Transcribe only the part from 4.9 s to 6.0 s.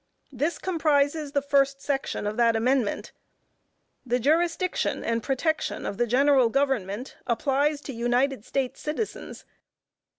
and protection of